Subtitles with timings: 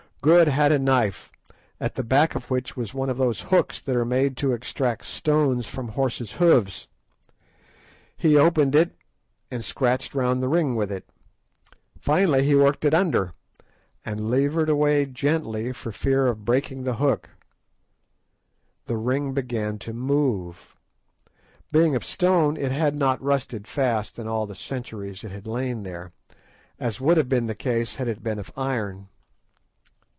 [0.23, 1.31] Good had a knife,
[1.79, 5.05] at the back of which was one of those hooks that are made to extract
[5.05, 6.87] stones from horses' hoofs.
[8.17, 8.95] He opened it,
[9.49, 11.09] and scratched round the ring with it.
[11.99, 13.33] Finally he worked it under,
[14.05, 17.31] and levered away gently for fear of breaking the hook.
[18.85, 20.75] The ring began to move.
[21.71, 25.81] Being of stone it had not rusted fast in all the centuries it had lain
[25.81, 26.11] there,
[26.79, 29.07] as would have been the case had it been of iron.